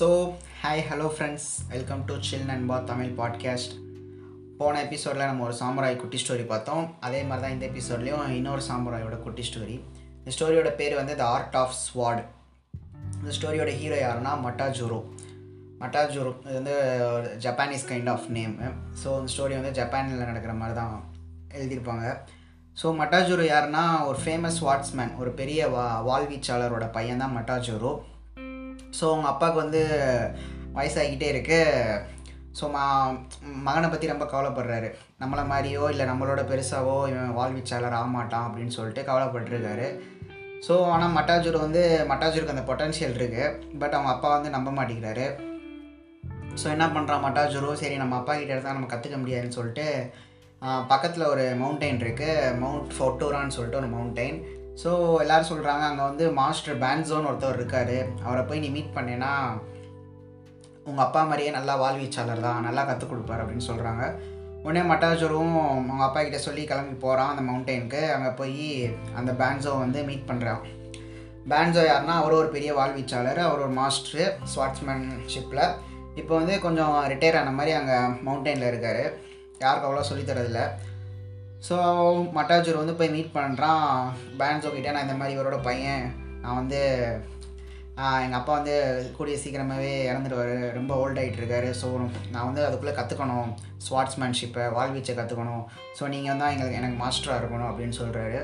[0.00, 3.72] So hi hello friends welcome to chill நண்பா Tamil podcast
[4.58, 6.94] போன எபிசோடில் நம்ம ஒரு சாம்பராய் குட்டி ஸ்டோரி பார்த்தோம்.
[7.00, 9.80] அதே மாதிரி தான் இந்த எபிசோட்லேயும் இன்னொரு சாம்பராயோட குட்டி ஸ்டோரி
[10.18, 12.24] இந்த ஸ்டோரியோட பேர் வந்து த ஆர்ட் ஆஃப் ஸ்வாட்
[13.14, 15.04] இந்த ஸ்டோரியோட ஹீரோ யாருன்னா மட்டாஜூரோ
[15.80, 16.76] மட்டாஜூரோ இது வந்து
[17.12, 18.58] ஒரு Japanese kind of name
[19.04, 21.04] so இந்த ஸ்டோரி வந்து ஜப்பானில் நடக்கிற மாதிரி தான்
[21.54, 22.16] எழுதியிருப்பாங்க.
[22.82, 28.02] ஸோ மட்டாஜூரோ யாருன்னா ஒரு ஃபேமஸ் வாட்ஸ்மேன் ஒரு பெரிய வா வாழ்வீச்சாளரோட பையன் தான் மட்டாஜூரோ
[28.98, 29.82] ஸோ அவங்க அப்பாவுக்கு வந்து
[30.78, 31.60] வயசாகிக்கிட்டே இருக்கு.
[32.58, 32.84] ஸோ மா
[33.66, 34.88] மகனை பற்றி ரொம்ப கவலைப்படுறாரு.
[35.20, 39.86] நம்மளை மாதிரியோ இல்லை நம்மளோட பெருசாவோ இவன் வாழ்விச்சாளர் ஆகமாட்டான் அப்படின்னு சொல்லிட்டு கவலைப்பட்டிருக்காரு.
[40.66, 45.26] ஸோ ஆனால் மட்டாஜூர் வந்து மட்டாஜூருக்கு அந்த பொட்டன்ஷியல் இருக்குது பட் அவங்க அப்பா வந்து நம்ப மாட்டேங்கிறாரு.
[46.60, 47.70] ஸோ என்ன பண்ணுறான் மட்டாஜூரோ?
[47.82, 49.86] சரி நம்ம அப்பா கிட்ட இருந்தால் நம்ம கற்றுக்க முடியாதுன்னு சொல்லிட்டு
[50.92, 54.38] பக்கத்தில் ஒரு மவுண்டெயின் இருக்குது மவுண்ட் ஃபோட்டோரான்னு சொல்லிட்டு ஒரு மவுண்டெயின்
[54.82, 54.90] ஸோ
[55.22, 57.96] எல்லோரும் சொல்கிறாங்க அங்கே வந்து மாஸ்டர் பேன்ஸோன்னு ஒருத்தவர் இருக்கார்.
[58.24, 59.32] அவரை போய் நீ மீட் பண்ணேன்னா
[60.84, 64.04] உங்கள் அப்பா மாதிரியே நல்லா வாழ்வீச்சாளர் தான் நல்லா கற்றுக் கொடுப்பார் அப்படின்னு சொல்கிறாங்க
[64.62, 68.64] உடனே மட்டாஜரும் அவங்க அப்பா கிட்ட சொல்லி கிளம்பி போகிறான் அந்த மவுண்டெயினுக்கு அங்கே போய்
[69.14, 70.62] அந்த பேன்ஸோ வந்து மீட் பண்ணுறான்
[71.50, 75.64] பேன்ஸோ யாருன்னா அவர் ஒரு பெரிய வாழ்வீச்சாளர் அவர் ஒரு மாஸ்டரு ஸ்வாட்ஸ்மேன்ஷிப்பில்
[76.14, 79.02] இப்போ வந்து கொஞ்சம் ரிட்டையர் ஆன மாதிரி அங்கே மவுண்டெயினில் இருக்கார்.
[79.58, 80.64] யாருக்கும் அவ்வளோ சொல்லித்தரதில்லை
[81.68, 81.76] ஸோ
[82.36, 83.88] மட்டாஜூர் வந்து போய் மீட் பண்ணுறான்
[84.40, 86.06] பேன்ஸோ கிட்டே நான் இந்த மாதிரி இவரோட பையன்.
[86.44, 86.80] நான் வந்து
[88.24, 88.74] எங்கள் அப்பா வந்து
[89.16, 91.88] கூடிய சீக்கிரமாகவே இறந்துடுவார் ரொம்ப ஓல்ட் ஆகிட்டு இருக்காரு ஸோ
[92.34, 93.50] நான் வந்து அதுக்குள்ளே கற்றுக்கணும்
[93.86, 95.64] ஸ்வாட்ஸ்மேன்ஷிப்பை வாழ்வீச்சை கற்றுக்கணும்
[95.98, 98.38] ஸோ நீங்கள் தான் எங்களுக்கு எனக்கு மாஸ்டராக இருக்கணும் அப்படின்னு சொல்கிறாரு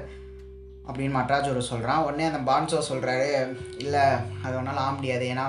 [0.88, 3.30] அப்படின்னு மட்ராஜூர் சொல்கிறான் உடனே அந்த பான்சோ சொல்கிறாரு
[3.84, 4.04] இல்லை
[4.44, 5.24] அது ஒன்றால் ஆக முடியாது.
[5.32, 5.46] ஏன்னா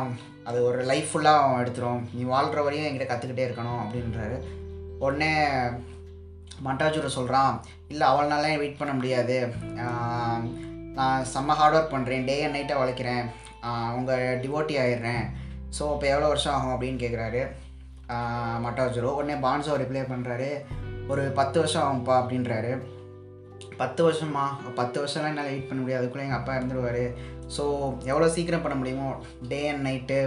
[0.50, 2.02] அது ஒரு லைஃப் ஃபுல்லாக எடுத்துரும்.
[2.16, 3.82] நீ வாழ்கிற வரையும் என்கிட்ட கற்றுக்கிட்டே இருக்கணும்.
[3.84, 4.38] அப்படின்றாரு.
[5.06, 5.32] உடனே
[6.66, 7.54] மண்டாஜூரை சொல்கிறான்
[7.92, 9.38] இல்லை அவள்னால வெயிட் பண்ண முடியாது?
[10.98, 13.26] நான் செம்ம ஹார்ட் ஒர்க் பண்ணுறேன் டே அண்ட் நைட்டாக உழைக்கிறேன்.
[13.98, 15.24] உங்கள் டிவோட்டி ஆயிடுறேன்.
[15.78, 16.74] ஸோ இப்போ எவ்வளோ வருஷம் ஆகும்?
[16.76, 17.42] அப்படின்னு கேட்குறாரு
[18.66, 20.52] மட்டாஜுரோ உடனே பான்ஸோ ரிப்ளை பண்ணுறாரு
[21.14, 22.72] ஒரு பத்து வருஷம் ஆகும்ப்பா அப்படின்றாரு.
[23.82, 24.44] பத்து வருஷமா
[24.80, 26.02] பத்து வருஷம்லாம் என்னால் வெயிட் பண்ண முடியாது.
[26.02, 27.04] அதுக்குள்ளே எங்கள் அப்பா இருந்துருவார்
[27.56, 27.64] ஸோ
[28.12, 29.10] எவ்வளோ சீக்கிரம் பண்ண முடியுமோ?
[29.52, 30.20] டே அண்ட் நைட்டு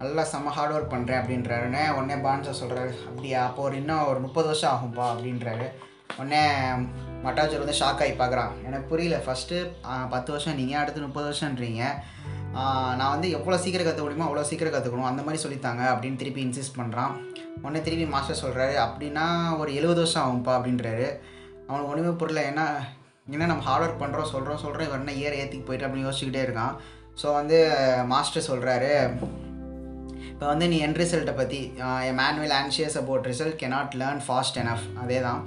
[0.00, 4.46] நல்லா செம்ம ஹார்ட் ஒர்க் பண்ணுறேன் அப்படின்றாருன்னு உடனே பான்சா சொல்கிறாரு அப்படியா அப்போ ஒரு இன்னும் ஒரு முப்பது
[4.50, 5.66] வருஷம் ஆகும்ப்பா அப்படின்றாரு.
[6.18, 6.42] உடனே
[7.24, 9.56] மட்டாஜர் வந்து ஷாக் ஆகி பார்க்குறான் எனக்கு புரியல ஃபஸ்ட்டு
[10.12, 11.82] பத்து வருஷம் நீங்கள் அடுத்து முப்பது வருஷன்றீங்க
[12.98, 16.78] நான் வந்து எவ்வளோ சீக்கிரம் கற்றுக்க முடியுமோ அவ்வளோ சீக்கிரம் கற்றுக்கணும் அந்த மாதிரி சொல்லித்தாங்க அப்படின்னு திருப்பி இன்சிஸ்ட்
[16.80, 17.12] பண்ணுறான்
[17.64, 19.26] உடனே திருப்பி மாஸ்டர் சொல்கிறாரு அப்படின்னா
[19.60, 21.08] ஒரு எழுபது வருஷம் ஆகும்ப்பா அப்படின்றாரு.
[21.68, 22.66] அவனுக்கு ஒன்றுமே புரியல ஏன்னா
[23.34, 26.74] என்ன நம்ம ஹார்ட் ஒர்க் பண்ணுறோம் சொல்கிறோம் சொல்கிறோம் இவர் என்ன இயர் ஏற்றிக்கு போயிட்டு அப்படின்னு யோசிச்சுக்கிட்டே இருக்கான்.
[27.20, 27.58] ஸோ வந்து
[28.12, 28.90] மாஸ்டர் சொல்கிறாரு
[30.38, 31.58] இப்போ வந்து நீ என் ரிசல்ட்டை பற்றி
[32.18, 35.40] manual anxious about result cannot learn fast enough அதே தான்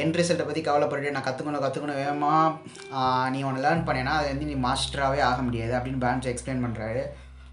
[0.00, 4.54] என் ரிசல்ட்டை பற்றி கவலைப்பட்டு நான் கற்றுக்கணும் கற்றுக்கணும் வேகமாக நீ ஒன்று லேர்ன் பண்ணேன்னா அது வந்து நீ
[4.66, 7.02] மாஸ்டராகவே ஆக முடியாது அப்படின்னு பேன்ஸ் எக்ஸ்பிளைன் பண்ணுறாரு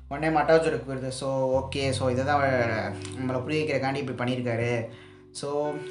[0.10, 1.30] உடனே மட்டாஜருக்கு இருக்குது ஸோ
[1.60, 2.44] ஓகே ஸோ இதை தான்
[3.18, 4.70] நம்மளை புரிய வைக்கிறக்காண்டி இப்படி பண்ணியிருக்காரு.
[5.40, 5.50] ஸோ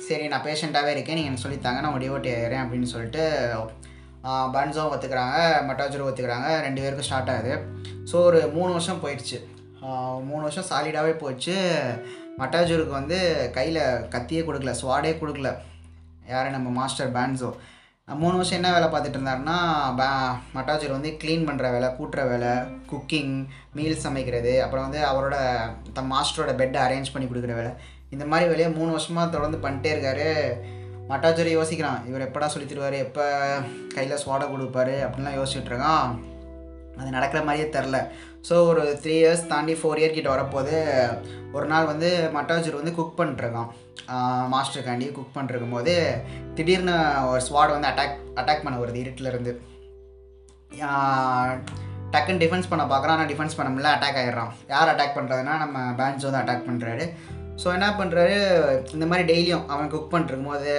[0.09, 3.25] சரி நான் பேஷண்ட்டாகவே இருக்கேன் நீங்கள் எனக்கு சொல்லித்தாங்க நான் டிவோட்டி ஆகிறேன் அப்படின்னு சொல்லிட்டு
[4.55, 7.57] பன்ஸும் ஒத்துக்கிறாங்க மட்டாஜரும் ஒத்துக்கிறாங்க ரெண்டு பேருக்கும் ஸ்டார்ட் ஆகுது.
[8.13, 9.41] ஸோ ஒரு மூணு வருஷம் போயிடுச்சு.
[10.29, 11.57] மூணு வருஷம் சாலிடாகவே போச்சு.
[12.41, 13.19] மட்டாஜூருக்கு வந்து
[13.57, 13.81] கையில்
[14.15, 15.51] கத்தியே கொடுக்கல ஸ்வாடே கொடுக்கல.
[16.33, 17.51] யார் நம்ம மாஸ்டர் பேன்ஸோ
[18.23, 19.57] மூணு வருஷம் என்ன வேலை பார்த்துட்டு இருந்தாருன்னா
[19.99, 20.07] பே
[20.57, 22.51] மட்டாஜூர் வந்து க்ளீன் பண்ணுற வேலை கூட்டுற வேலை
[22.91, 23.35] குக்கிங்
[23.77, 25.37] மீல் சமைக்கிறது அப்புறம் வந்து அவரோட
[25.99, 27.73] த மாஸ்டரோட பெட்டை அரேஞ்ச் பண்ணி கொடுக்குற வேலை.
[28.15, 30.29] இந்த மாதிரி வேலையை மூணு வருஷமாக தொடர்ந்து பண்ணிட்டே இருக்காரு.
[31.13, 33.25] மட்டாஜூரி யோசிக்கிறான் இவர் எப்படா சொல்லி தருவார் எப்போ
[33.97, 36.13] கையில் சுவாடை கொடுப்பாரு அப்படின்லாம் யோசிச்சுட்ருக்கான்
[36.99, 37.99] அது நடக்கிற மாதிரியே தெரில.
[38.49, 40.75] ஸோ ஒரு த்ரீ இயர்ஸ் தாண்டி ஃபோர் இயர் கிட்ட வரப்போது
[41.57, 43.71] ஒரு நாள் வந்து மட்டாஜூர் வந்து குக் பண்ணிட்டுருக்கான்.
[44.55, 45.95] மாஸ்டருக்காண்டி குக் பண்ணிருக்கும் போது
[46.57, 46.95] திடீர்னு
[47.31, 49.55] ஒரு ஸ்வாட் வந்து அட்டாக் அட்டாக் பண்ண வருது இருட்டிலேருந்து.
[52.13, 56.27] டக்குன்னு டிஃபென்ஸ் பண்ண பார்க்குறான் ஆனால் டிஃபென்ஸ் பண்ண முடியல அட்டாக் ஆகிடுறான் யார் அட்டாக் பண்ணுறதுனா நம்ம பேன்ஸ்
[56.27, 57.05] வந்து அட்டாக் பண்ணுறாரு
[57.63, 58.37] ஸோ என்ன பண்ணுறாரு
[58.95, 60.73] இந்த மாதிரி டெய்லியும் அவன் குக் பண்ணிருக்கும் போது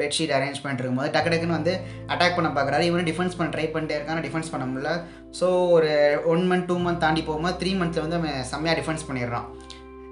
[0.00, 1.72] பெட்ஷீட் அரேஞ்ச் பண்ணிருக்கும் போது டக்கு டக்குன்னு வந்து
[2.12, 4.22] அட்டாக் பண்ண பார்க்குறாரு இவனும் டிஃபென்ஸ் பண்ண ட்ரை பண்ணிட்டே இருக்கான்.
[4.26, 4.90] டிஃபென்ஸ் பண்ண முடியல.
[5.38, 5.46] ஸோ
[5.76, 5.90] ஒரு
[6.32, 9.46] ஒன் மந்த் டூ மந்த் தாண்டி போகும்போது த்ரீ மந்த்தில் வந்து அவன் செம்மையாக டிஃபென்ஸ் பண்ணிடுறான்.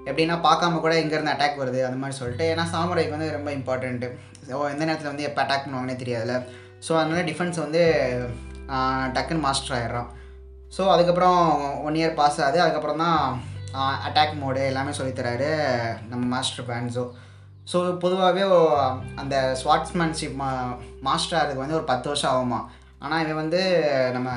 [0.09, 2.45] எப்படின்னா பார்க்காம கூட எங்கேருந்து அட்டாக் வருது அந்த மாதிரி சொல்லிட்டு.
[2.53, 4.09] ஏன்னா சாமுரைக்கு வந்து ரொம்ப இம்பார்ட்டண்ட்டு
[4.49, 6.37] ஸோ எந்த நேரத்தில் வந்து எப்போ அட்டாக் பண்ணுவாங்கன்னே தெரியாதுல்ல.
[6.87, 7.83] ஸோ அதனால் டிஃபென்ஸ் வந்து
[9.17, 10.09] டக்குன்னு மாஸ்டர் ஆகிடுறான்
[10.77, 11.39] ஸோ அதுக்கப்புறம்
[11.87, 12.59] ஒன் இயர் பாஸ் ஆகுது.
[12.63, 13.21] அதுக்கப்புறம் தான்
[13.79, 15.49] அட்டாக் மோடு எல்லாமே சொல்லித்தராரு
[16.07, 17.11] நம்ம மாஸ்டர் பேன்ஸோ
[17.73, 18.43] ஸோ பொதுவாகவே
[19.15, 22.59] அந்த ஸ்வாட்ஸ்மேன்ஷிப் மா மாஸ்டர் அதுக்கு வந்து ஒரு பத்து வருஷம் ஆகுமா?
[22.99, 23.61] ஆனால் இவன் வந்து
[24.13, 24.29] நம்ம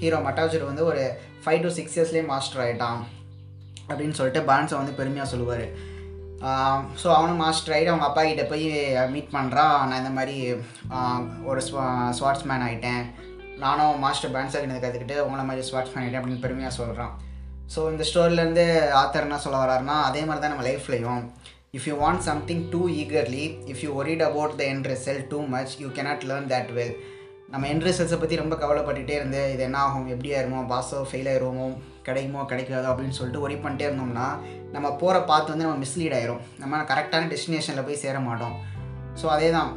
[0.00, 3.00] ஹீரோ மட்டாஜர் வந்து ஒரு ஃபைவ் டு சிக்ஸ் இயர்ஸ்லேயே மாஸ்டர் ஆகிட்டான்
[3.88, 5.66] அப்படின்னு சொல்லிட்டு பேன்ஸை வந்து பெருமையாக சொல்லுவார்.
[7.02, 8.66] ஸோ அவனும் மாஸ்டர் ஆகிட்டு அவங்க அப்பா கிட்டே போய்
[9.08, 10.62] மீட் பண்ணுறான் நான் இந்த மாதிரி
[11.44, 11.84] ஒரு ஸ்வா
[12.18, 13.02] ஸ்வாட்ஸ்மேன் ஆகிட்டேன்
[13.58, 17.14] நானும் மாஸ்டர் பேன்ஸாக கிட்ட கற்றுக்கிட்டு உங்களை மாதிரி ஸ்வாட்ஸ்மேன் ஆகிட்டேன் அப்படின்னு பெருமையாக சொல்கிறான்
[17.74, 18.64] ஸோ இந்த ஸ்டோரியிலேருந்து
[19.00, 21.22] ஆத்தர் என்ன சொல்ல வர்றாருன்னா அதே மாதிரி தான் நம்ம லைஃப்லையும்
[21.76, 25.74] if you want something too eagerly if you worried about the end result too much
[25.82, 26.94] you cannot learn that well
[27.52, 31.66] நம்ம என் ரிசல்ட்ஸை பற்றி ரொம்ப கவலைப்பட்டுகிட்டே இருந்து இது என்ன ஆகும் எப்படி ஆயிருமோ பாஸோ ஃபெயில் ஆயிருமோ
[32.06, 34.26] கிடைக்குமோ கிடைக்காதோ அப்படின்னு சொல்லிட்டு ஒரி பண்ணிட்டே இருந்தோம்னா
[34.74, 36.42] நம்ம போகிற பார்த்து வந்து நம்ம மிஸ்லீட் ஆயிரும்.
[36.62, 38.56] நம்ம கரெக்டான டெஸ்டினேஷனில் போய் சேர மாட்டோம்.
[39.20, 39.70] ஸோ அதே தான்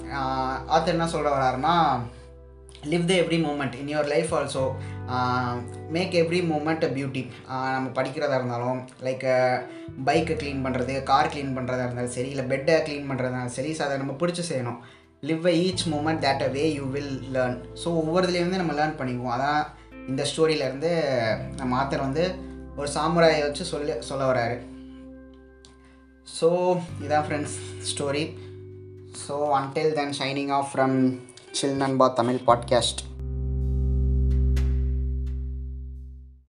[0.75, 1.75] ஆத்தர் என்ன சொல்ல வர்றாருன்னா
[2.92, 4.64] live the every moment in your life also
[5.96, 7.24] make every moment a beauty
[7.76, 9.26] நம்ம படிக்கிறதா இருந்தாலும் லைக்
[10.08, 13.84] பைக்கை க்ளீன் பண்ணுறது கார் க்ளீன் பண்ணுறதா இருந்தாலும் சரி இல்லை பெட்டை க்ளீன் பண்ணுறதா இருந்தாலும் சரி ஸோ
[13.88, 14.80] அதை நம்ம பிடிச்சி செய்யணும்.
[15.30, 19.36] Live a each moment that a way you will learn so ஒவ்வொருதுலேருந்து நம்ம லேர்ன் பண்ணிக்குவோம்.
[19.38, 19.62] அதான்
[20.12, 20.92] இந்த ஸ்டோரியிலேருந்து
[21.62, 22.24] நம்ம ஆத்தர் வந்து
[22.80, 24.58] ஒரு சாமுராயை வச்சு சொல்லி சொல்ல வராரு
[26.28, 26.50] ஸோ
[27.06, 27.58] இதான் friends
[27.92, 28.24] story
[29.24, 30.96] so until then signing off from
[31.51, 33.01] chill நண்பா தமிழ் பாட்காஸ்ட்